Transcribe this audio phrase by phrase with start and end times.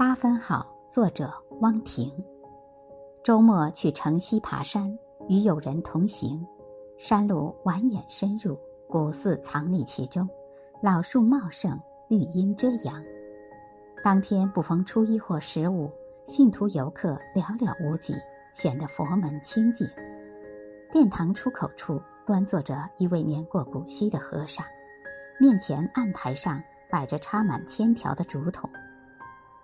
[0.00, 2.10] 八分好，作者汪婷。
[3.22, 4.98] 周末去城西爬山，
[5.28, 6.42] 与友人同行，
[6.96, 8.58] 山路蜿蜒深入，
[8.88, 10.26] 古寺藏匿其中，
[10.82, 11.78] 老树茂盛，
[12.08, 13.04] 绿荫遮阳。
[14.02, 15.92] 当天不逢初一或十五，
[16.24, 18.14] 信徒游客寥寥无几，
[18.54, 19.86] 显得佛门清静。
[20.90, 24.64] 殿堂出口处端坐着一位年过古稀的和尚，
[25.38, 26.58] 面前案台上
[26.88, 28.66] 摆着插满千条的竹筒。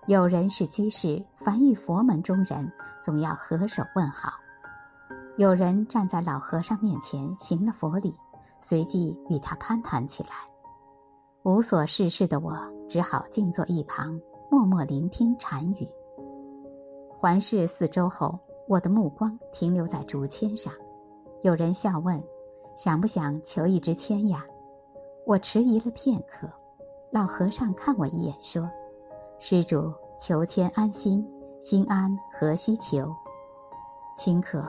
[0.07, 2.71] 有人是居士，凡遇佛门中人，
[3.03, 4.35] 总要合手问好。
[5.37, 8.15] 有人站在老和尚面前行了佛礼，
[8.61, 10.31] 随即与他攀谈起来。
[11.43, 12.57] 无所事事的我，
[12.89, 15.89] 只好静坐一旁，默默聆听禅语。
[17.19, 20.73] 环视四周后，我的目光停留在竹签上。
[21.43, 22.23] 有人笑问
[22.79, 24.47] ：“想不想求一支签呀？”
[25.27, 26.49] 我迟疑了片刻，
[27.11, 28.71] 老和尚看我一眼，说。
[29.39, 31.25] 施主求签安心，
[31.61, 33.15] 心安何须求？
[34.19, 34.67] 顷刻，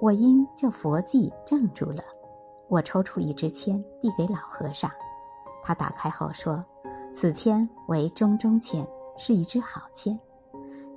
[0.00, 2.02] 我因这佛迹怔住了。
[2.68, 4.90] 我抽出一支签，递给老和尚。
[5.62, 6.62] 他打开后说
[7.14, 10.18] ：“此签为中中签，是一支好签。”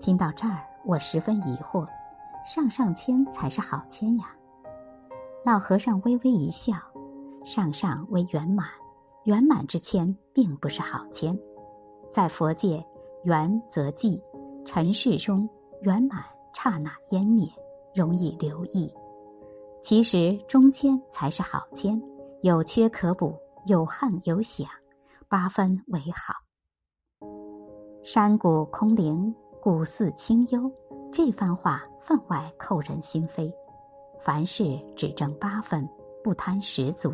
[0.02, 1.88] 听到这儿，我十分疑惑：
[2.44, 4.36] 上上签才是好签呀！
[5.46, 6.74] 老和尚微微一笑
[7.46, 8.68] ：“上上为圆满，
[9.24, 11.38] 圆满之签并不是好签，
[12.12, 12.84] 在佛界。”
[13.24, 14.20] 缘则寂，
[14.66, 15.48] 尘世中
[15.82, 17.48] 圆满刹那湮灭，
[17.94, 18.92] 容易留意。
[19.84, 22.02] 其实中间才是好签，
[22.42, 24.68] 有缺可补，有憾有想，
[25.28, 26.34] 八分为好。
[28.04, 30.72] 山谷空灵，古寺清幽，
[31.12, 33.52] 这番话分外扣人心扉。
[34.20, 35.88] 凡事只争八分，
[36.24, 37.14] 不贪十足。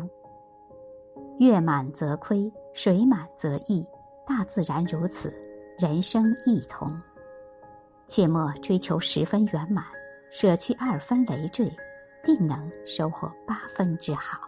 [1.38, 3.84] 月满则亏，水满则溢，
[4.26, 5.32] 大自然如此。
[5.78, 7.00] 人生一同，
[8.08, 9.84] 切莫追求十分圆满，
[10.28, 11.72] 舍去二分累赘，
[12.24, 14.47] 定能收获八分之好。